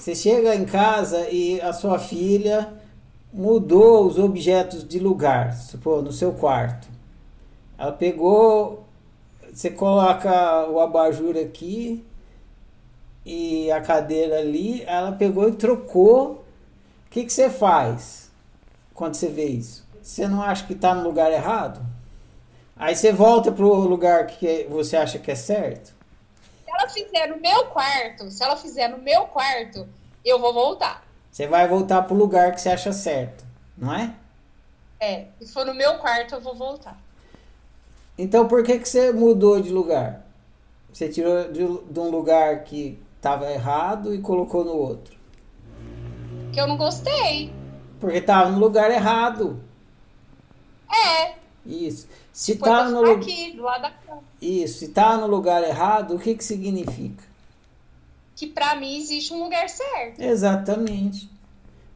Você 0.00 0.14
chega 0.14 0.54
em 0.54 0.64
casa 0.64 1.28
e 1.28 1.60
a 1.60 1.74
sua 1.74 1.98
filha 1.98 2.72
mudou 3.30 4.06
os 4.06 4.18
objetos 4.18 4.82
de 4.82 4.98
lugar, 4.98 5.52
supor, 5.52 6.02
no 6.02 6.10
seu 6.10 6.32
quarto. 6.32 6.88
Ela 7.76 7.92
pegou, 7.92 8.86
você 9.52 9.68
coloca 9.68 10.66
o 10.70 10.80
abajur 10.80 11.36
aqui 11.36 12.02
e 13.26 13.70
a 13.70 13.82
cadeira 13.82 14.38
ali, 14.38 14.82
ela 14.86 15.12
pegou 15.12 15.46
e 15.46 15.52
trocou. 15.52 16.46
O 17.06 17.10
que, 17.10 17.22
que 17.22 17.32
você 17.32 17.50
faz 17.50 18.30
quando 18.94 19.16
você 19.16 19.28
vê 19.28 19.48
isso? 19.48 19.86
Você 20.02 20.26
não 20.26 20.40
acha 20.42 20.66
que 20.66 20.72
está 20.72 20.94
no 20.94 21.02
lugar 21.02 21.30
errado? 21.30 21.78
Aí 22.74 22.96
você 22.96 23.12
volta 23.12 23.52
para 23.52 23.66
o 23.66 23.86
lugar 23.86 24.26
que 24.28 24.66
você 24.70 24.96
acha 24.96 25.18
que 25.18 25.30
é 25.30 25.34
certo? 25.34 25.99
Ela 26.80 26.88
fizer 26.88 27.26
no 27.26 27.36
meu 27.36 27.66
quarto, 27.66 28.30
se 28.30 28.42
ela 28.42 28.56
fizer 28.56 28.88
no 28.88 28.96
meu 28.96 29.26
quarto, 29.26 29.86
eu 30.24 30.38
vou 30.38 30.54
voltar. 30.54 31.04
Você 31.30 31.46
vai 31.46 31.68
voltar 31.68 32.00
para 32.02 32.14
o 32.14 32.16
lugar 32.16 32.52
que 32.52 32.60
você 32.60 32.70
acha 32.70 32.90
certo, 32.90 33.44
não 33.76 33.92
é? 33.92 34.14
É, 34.98 35.26
se 35.42 35.52
for 35.52 35.66
no 35.66 35.74
meu 35.74 35.98
quarto, 35.98 36.36
eu 36.36 36.40
vou 36.40 36.54
voltar. 36.54 36.98
Então 38.16 38.48
por 38.48 38.64
que, 38.64 38.78
que 38.78 38.88
você 38.88 39.12
mudou 39.12 39.60
de 39.60 39.68
lugar? 39.68 40.24
Você 40.90 41.10
tirou 41.10 41.52
de, 41.52 41.66
de 41.92 42.00
um 42.00 42.08
lugar 42.08 42.64
que 42.64 42.98
estava 43.16 43.50
errado 43.52 44.14
e 44.14 44.22
colocou 44.22 44.64
no 44.64 44.72
outro? 44.72 45.14
Que 46.50 46.60
eu 46.62 46.66
não 46.66 46.78
gostei. 46.78 47.52
Porque 48.00 48.16
estava 48.16 48.48
no 48.48 48.58
lugar 48.58 48.90
errado. 48.90 49.62
É. 50.90 51.39
Isso. 51.64 52.08
Se 52.32 52.56
tá 52.56 52.88
no 52.88 53.04
aqui, 53.12 53.52
do 53.52 53.62
lado 53.62 53.82
da 53.82 53.90
cama. 53.90 54.22
Isso. 54.40 54.78
Se 54.78 54.88
tá 54.88 55.16
no 55.16 55.26
lugar 55.26 55.62
errado, 55.62 56.14
o 56.14 56.18
que 56.18 56.34
que 56.34 56.44
significa? 56.44 57.22
Que 58.34 58.46
para 58.46 58.76
mim 58.76 58.96
existe 58.98 59.32
um 59.32 59.42
lugar 59.42 59.68
certo. 59.68 60.20
Exatamente. 60.20 61.28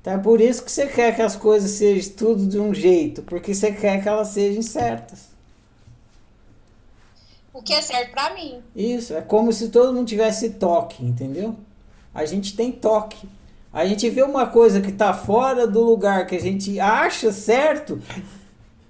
Então 0.00 0.14
é 0.14 0.18
por 0.18 0.40
isso 0.40 0.64
que 0.64 0.72
você 0.72 0.88
quer 0.88 1.14
que 1.14 1.22
as 1.22 1.36
coisas 1.36 1.70
sejam 1.70 2.12
tudo 2.14 2.46
de 2.46 2.58
um 2.58 2.74
jeito, 2.74 3.22
porque 3.22 3.54
você 3.54 3.70
quer 3.70 4.02
que 4.02 4.08
elas 4.08 4.28
sejam 4.28 4.60
certas. 4.60 5.30
O 7.54 7.62
que 7.62 7.72
é 7.72 7.80
certo 7.80 8.10
para 8.10 8.34
mim. 8.34 8.60
Isso, 8.74 9.14
é 9.14 9.20
como 9.20 9.52
se 9.52 9.68
todo 9.68 9.94
mundo 9.94 10.08
tivesse 10.08 10.50
toque, 10.50 11.04
entendeu? 11.04 11.54
A 12.12 12.24
gente 12.24 12.56
tem 12.56 12.72
toque. 12.72 13.28
A 13.72 13.86
gente 13.86 14.10
vê 14.10 14.22
uma 14.22 14.46
coisa 14.46 14.80
que 14.80 14.90
tá 14.90 15.14
fora 15.14 15.66
do 15.66 15.80
lugar 15.82 16.26
que 16.26 16.34
a 16.34 16.40
gente 16.40 16.80
acha 16.80 17.30
certo, 17.32 18.02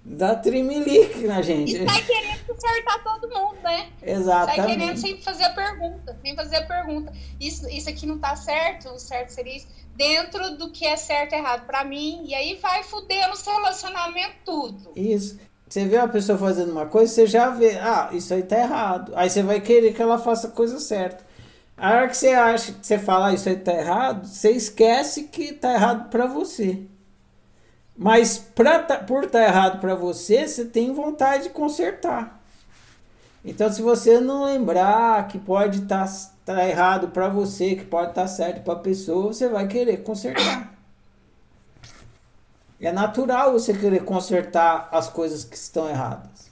dá 0.04 0.34
trimelique 0.34 1.26
na 1.26 1.42
gente. 1.42 1.76
E 1.76 1.88
sai 1.88 2.02
querendo 2.02 2.46
consertar 2.46 3.02
todo 3.02 3.28
mundo, 3.28 3.56
né? 3.62 3.88
Exatamente. 4.02 4.56
Sai 4.56 4.66
querendo 4.66 4.96
sempre 4.96 5.22
fazer 5.22 5.44
a 5.44 5.50
pergunta, 5.50 6.18
nem 6.22 6.34
fazer 6.34 6.56
a 6.56 6.66
pergunta. 6.66 7.12
Isso, 7.40 7.68
isso 7.68 7.88
aqui 7.88 8.06
não 8.06 8.18
tá 8.18 8.34
certo, 8.34 8.88
o 8.90 8.98
certo 8.98 9.30
seria 9.30 9.56
isso. 9.56 9.66
Dentro 9.94 10.56
do 10.56 10.70
que 10.70 10.86
é 10.86 10.96
certo 10.96 11.34
e 11.34 11.36
errado 11.36 11.66
para 11.66 11.84
mim, 11.84 12.22
e 12.24 12.34
aí 12.34 12.58
vai 12.60 12.82
fudendo 12.82 13.32
o 13.32 13.36
seu 13.36 13.52
relacionamento 13.52 14.34
tudo. 14.44 14.92
Isso. 14.96 15.38
Você 15.68 15.86
vê 15.86 15.96
uma 15.96 16.08
pessoa 16.08 16.36
fazendo 16.36 16.72
uma 16.72 16.86
coisa, 16.86 17.12
você 17.12 17.26
já 17.26 17.48
vê, 17.48 17.78
ah, 17.78 18.10
isso 18.12 18.34
aí 18.34 18.42
tá 18.42 18.58
errado. 18.58 19.12
Aí 19.14 19.30
você 19.30 19.42
vai 19.42 19.60
querer 19.60 19.94
que 19.94 20.02
ela 20.02 20.18
faça 20.18 20.48
a 20.48 20.50
coisa 20.50 20.78
certa. 20.78 21.24
A 21.76 21.90
hora 21.90 22.08
que 22.08 22.16
você 22.16 22.28
acha 22.28 22.72
que 22.72 22.86
você 22.86 22.98
fala, 22.98 23.28
ah, 23.28 23.32
isso 23.32 23.48
aí 23.48 23.56
tá 23.56 23.72
errado, 23.72 24.26
você 24.26 24.50
esquece 24.50 25.24
que 25.24 25.52
tá 25.52 25.72
errado 25.72 26.10
para 26.10 26.26
você. 26.26 26.82
Mas 28.02 28.36
pra, 28.36 28.80
tá, 28.80 28.96
por 28.96 29.22
estar 29.22 29.38
tá 29.38 29.44
errado 29.44 29.80
para 29.80 29.94
você, 29.94 30.48
você 30.48 30.64
tem 30.64 30.92
vontade 30.92 31.44
de 31.44 31.50
consertar. 31.50 32.42
Então, 33.44 33.72
se 33.72 33.80
você 33.80 34.18
não 34.18 34.44
lembrar 34.44 35.28
que 35.28 35.38
pode 35.38 35.84
estar 35.84 36.08
tá, 36.44 36.56
tá 36.56 36.68
errado 36.68 37.08
para 37.08 37.28
você, 37.28 37.76
que 37.76 37.84
pode 37.84 38.10
estar 38.10 38.22
tá 38.22 38.26
certo 38.26 38.64
para 38.64 38.72
a 38.72 38.78
pessoa, 38.80 39.32
você 39.32 39.48
vai 39.48 39.68
querer 39.68 39.98
consertar. 39.98 40.74
É 42.80 42.90
natural 42.90 43.52
você 43.52 43.72
querer 43.72 44.04
consertar 44.04 44.88
as 44.90 45.08
coisas 45.08 45.44
que 45.44 45.54
estão 45.54 45.88
erradas. 45.88 46.50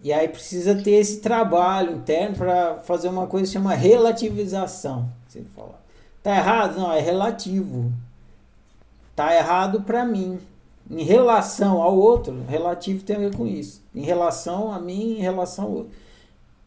E 0.00 0.14
aí 0.14 0.28
precisa 0.28 0.74
ter 0.74 0.92
esse 0.92 1.20
trabalho 1.20 1.92
interno 1.92 2.36
para 2.36 2.76
fazer 2.76 3.08
uma 3.08 3.26
coisa 3.26 3.46
que 3.46 3.52
chama 3.52 3.74
relativização. 3.74 5.10
Você 5.28 5.42
fala, 5.54 5.78
tá 6.22 6.34
errado? 6.34 6.78
Não, 6.78 6.90
é 6.90 7.00
relativo. 7.00 7.92
Tá 9.14 9.34
errado 9.36 9.82
para 9.82 10.06
mim. 10.06 10.40
Em 10.90 11.02
relação 11.02 11.80
ao 11.80 11.96
outro, 11.96 12.44
relativo 12.46 13.02
tem 13.04 13.16
a 13.16 13.20
ver 13.20 13.36
com 13.36 13.46
isso. 13.46 13.82
Em 13.94 14.02
relação 14.02 14.70
a 14.70 14.78
mim, 14.78 15.18
em 15.18 15.22
relação 15.22 15.64
ao 15.64 15.70
outro. 15.72 15.92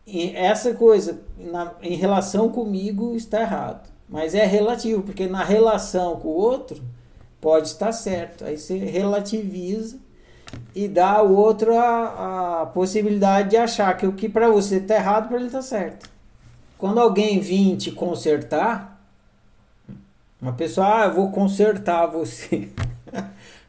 E 0.05 0.31
essa 0.35 0.73
coisa, 0.73 1.19
na, 1.37 1.73
em 1.81 1.95
relação 1.95 2.49
comigo, 2.49 3.15
está 3.15 3.41
errado. 3.41 3.89
Mas 4.09 4.33
é 4.33 4.45
relativo, 4.45 5.03
porque 5.03 5.27
na 5.27 5.43
relação 5.43 6.15
com 6.15 6.29
o 6.29 6.35
outro, 6.35 6.81
pode 7.41 7.67
estar 7.67 7.91
certo. 7.91 8.45
Aí 8.45 8.57
você 8.57 8.77
relativiza 8.77 9.97
e 10.73 10.87
dá 10.87 11.11
ao 11.11 11.31
outro 11.31 11.77
a, 11.77 12.61
a 12.61 12.65
possibilidade 12.67 13.49
de 13.49 13.57
achar 13.57 13.95
que 13.97 14.07
o 14.07 14.13
que 14.13 14.29
para 14.29 14.49
você 14.49 14.77
está 14.77 14.95
errado, 14.95 15.27
para 15.27 15.37
ele 15.37 15.47
está 15.47 15.61
certo. 15.61 16.09
Quando 16.77 16.99
alguém 16.99 17.39
vir 17.39 17.75
te 17.75 17.91
consertar, 17.91 19.01
uma 20.41 20.53
pessoa, 20.53 21.01
ah, 21.01 21.05
eu 21.05 21.13
vou 21.13 21.31
consertar 21.31 22.05
você. 22.07 22.69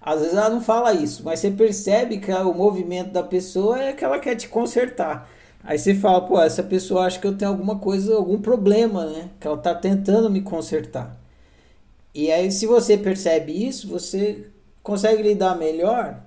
Às 0.00 0.20
vezes 0.20 0.34
ela 0.36 0.48
não 0.48 0.60
fala 0.60 0.92
isso, 0.92 1.22
mas 1.25 1.41
você 1.41 1.50
percebe 1.50 2.19
que 2.19 2.32
o 2.32 2.54
movimento 2.54 3.10
da 3.10 3.22
pessoa 3.22 3.81
é 3.81 3.92
que 3.92 4.04
ela 4.04 4.19
quer 4.19 4.36
te 4.36 4.48
consertar. 4.48 5.28
Aí 5.62 5.78
você 5.78 5.94
fala, 5.94 6.20
pô, 6.22 6.41
essa 6.41 6.62
pessoa 6.62 7.04
acha 7.06 7.19
que 7.19 7.26
eu 7.26 7.36
tenho 7.36 7.50
alguma 7.50 7.78
coisa, 7.78 8.14
algum 8.14 8.41
problema, 8.41 9.06
né? 9.06 9.28
Que 9.41 9.47
ela 9.47 9.56
está 9.56 9.75
tentando 9.75 10.31
me 10.31 10.41
consertar. 10.41 11.16
E 12.14 12.31
aí, 12.32 12.50
se 12.50 12.66
você 12.66 12.97
percebe 12.97 13.53
isso, 13.66 13.88
você 13.88 14.47
consegue 14.82 15.22
lidar 15.22 15.56
melhor, 15.59 16.20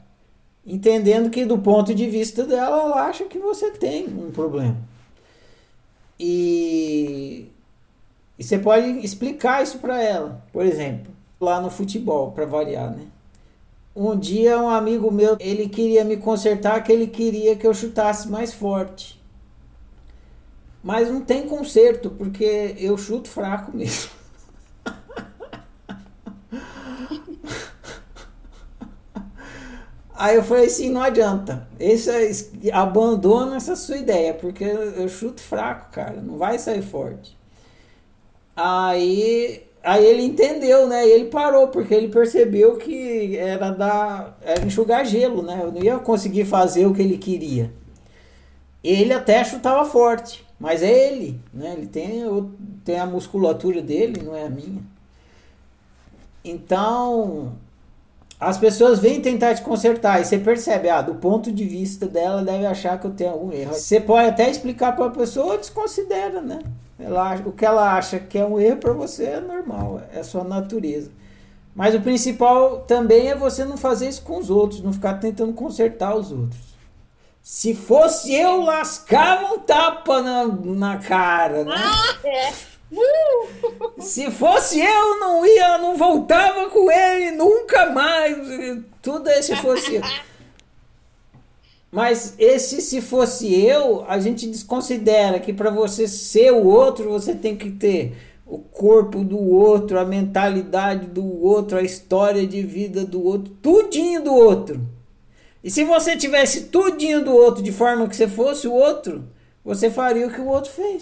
entendendo 0.65 1.29
que 1.29 1.45
do 1.45 1.57
ponto 1.57 1.95
de 1.95 2.07
vista 2.07 2.45
dela, 2.45 2.81
ela 2.81 3.07
acha 3.07 3.25
que 3.25 3.39
você 3.39 3.71
tem 3.71 4.05
um 4.07 4.31
problema. 4.31 4.77
E, 6.19 7.47
e 8.37 8.43
você 8.43 8.59
pode 8.59 8.87
explicar 9.03 9.63
isso 9.63 9.79
para 9.79 10.01
ela. 10.01 10.43
Por 10.53 10.63
exemplo, 10.63 11.11
lá 11.39 11.59
no 11.59 11.71
futebol, 11.71 12.31
para 12.31 12.45
variar, 12.45 12.91
né? 12.91 13.07
Um 13.95 14.17
dia 14.17 14.57
um 14.57 14.69
amigo 14.69 15.11
meu, 15.11 15.35
ele 15.39 15.67
queria 15.67 16.03
me 16.03 16.17
consertar 16.17 16.81
que 16.83 16.91
ele 16.91 17.07
queria 17.07 17.55
que 17.55 17.67
eu 17.67 17.73
chutasse 17.73 18.29
mais 18.29 18.53
forte. 18.53 19.21
Mas 20.83 21.09
não 21.09 21.21
tem 21.21 21.47
conserto, 21.47 22.09
porque 22.09 22.75
eu 22.79 22.97
chuto 22.97 23.29
fraco 23.29 23.75
mesmo. 23.75 24.09
Aí 30.15 30.35
eu 30.35 30.43
falei 30.43 30.65
assim, 30.67 30.89
não 30.89 31.01
adianta. 31.01 31.67
Esse, 31.79 32.11
é, 32.63 32.71
abandona 32.71 33.55
essa 33.57 33.75
sua 33.75 33.97
ideia, 33.97 34.33
porque 34.33 34.63
eu 34.63 35.09
chuto 35.09 35.41
fraco, 35.41 35.91
cara. 35.91 36.21
Não 36.21 36.37
vai 36.37 36.57
sair 36.59 36.81
forte. 36.83 37.37
Aí, 38.55 39.63
aí 39.83 40.05
ele 40.05 40.23
entendeu, 40.23 40.87
né? 40.87 41.07
Ele 41.07 41.25
parou, 41.25 41.67
porque 41.67 41.93
ele 41.93 42.09
percebeu 42.09 42.77
que 42.77 43.37
era 43.37 43.71
dar. 43.71 44.37
Era 44.41 44.65
enxugar 44.65 45.05
gelo, 45.05 45.41
né? 45.41 45.59
Eu 45.63 45.71
não 45.71 45.83
ia 45.83 45.99
conseguir 45.99 46.45
fazer 46.45 46.85
o 46.85 46.93
que 46.93 47.01
ele 47.01 47.17
queria. 47.17 47.71
Ele 48.83 49.13
até 49.13 49.43
chutava 49.43 49.85
forte, 49.85 50.45
mas 50.59 50.81
é 50.81 51.07
ele, 51.07 51.39
né? 51.53 51.73
Ele 51.77 51.87
tem, 51.87 52.23
tem 52.83 52.99
a 52.99 53.05
musculatura 53.05 53.81
dele, 53.81 54.21
não 54.23 54.35
é 54.35 54.45
a 54.45 54.49
minha. 54.49 54.81
Então, 56.43 57.53
as 58.39 58.57
pessoas 58.57 58.99
vêm 58.99 59.21
tentar 59.21 59.53
te 59.53 59.61
consertar 59.61 60.19
e 60.19 60.25
você 60.25 60.39
percebe, 60.39 60.89
ah, 60.89 61.01
do 61.01 61.13
ponto 61.13 61.51
de 61.51 61.63
vista 61.63 62.07
dela, 62.07 62.43
deve 62.43 62.65
achar 62.65 62.99
que 62.99 63.05
eu 63.05 63.11
tenho 63.11 63.29
algum 63.29 63.53
erro. 63.53 63.73
Você 63.73 64.01
pode 64.01 64.29
até 64.29 64.49
explicar 64.49 64.95
para 64.95 65.05
a 65.05 65.11
pessoa, 65.11 65.59
desconsidera, 65.59 66.41
né? 66.41 66.59
Ela, 67.03 67.35
o 67.45 67.51
que 67.51 67.65
ela 67.65 67.95
acha 67.95 68.19
que 68.19 68.37
é 68.37 68.45
um 68.45 68.59
erro 68.59 68.77
para 68.77 68.93
você 68.93 69.25
é 69.25 69.39
normal, 69.39 70.01
é 70.13 70.21
sua 70.23 70.43
natureza. 70.43 71.11
Mas 71.75 71.95
o 71.95 72.01
principal 72.01 72.81
também 72.81 73.29
é 73.29 73.35
você 73.35 73.63
não 73.63 73.77
fazer 73.77 74.09
isso 74.09 74.21
com 74.23 74.37
os 74.37 74.49
outros, 74.49 74.81
não 74.81 74.91
ficar 74.91 75.15
tentando 75.15 75.53
consertar 75.53 76.15
os 76.15 76.31
outros. 76.31 76.71
Se 77.41 77.73
fosse 77.73 78.35
eu, 78.35 78.61
lascava 78.61 79.53
um 79.53 79.59
tapa 79.59 80.21
na, 80.21 80.45
na 80.45 80.97
cara, 80.97 81.63
né? 81.63 81.73
Ah, 81.75 82.27
é. 82.27 82.53
Se 83.99 84.29
fosse 84.29 84.79
eu, 84.79 85.19
não 85.19 85.45
ia, 85.45 85.77
não 85.77 85.95
voltava 85.95 86.69
com 86.69 86.91
ele 86.91 87.31
nunca 87.31 87.89
mais. 87.89 88.37
Tudo 89.01 89.29
esse 89.29 89.55
fosse 89.55 89.95
eu. 89.95 90.01
Mas 91.91 92.35
esse 92.39 92.81
se 92.81 93.01
fosse 93.01 93.53
eu, 93.53 94.05
a 94.07 94.17
gente 94.17 94.47
desconsidera 94.47 95.39
que 95.39 95.51
para 95.51 95.69
você 95.69 96.07
ser 96.07 96.53
o 96.53 96.65
outro, 96.65 97.09
você 97.09 97.35
tem 97.35 97.57
que 97.57 97.69
ter 97.69 98.15
o 98.45 98.59
corpo 98.59 99.23
do 99.23 99.37
outro, 99.37 99.99
a 99.99 100.05
mentalidade 100.05 101.07
do 101.07 101.43
outro, 101.43 101.77
a 101.77 101.81
história 101.81 102.47
de 102.47 102.61
vida 102.61 103.03
do 103.03 103.21
outro, 103.21 103.53
tudinho 103.61 104.23
do 104.23 104.33
outro. 104.33 104.81
E 105.63 105.69
se 105.69 105.83
você 105.83 106.15
tivesse 106.15 106.63
tudinho 106.63 107.23
do 107.23 107.31
outro 107.31 107.61
de 107.61 107.71
forma 107.71 108.07
que 108.07 108.15
você 108.15 108.27
fosse 108.27 108.67
o 108.67 108.73
outro, 108.73 109.25
você 109.63 109.91
faria 109.91 110.27
o 110.27 110.33
que 110.33 110.41
o 110.41 110.47
outro 110.47 110.71
fez. 110.71 111.01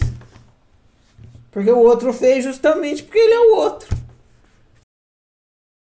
Porque 1.50 1.70
o 1.70 1.78
outro 1.78 2.12
fez 2.12 2.44
justamente 2.44 3.02
porque 3.02 3.18
ele 3.18 3.34
é 3.34 3.40
o 3.40 3.56
outro. 3.56 3.99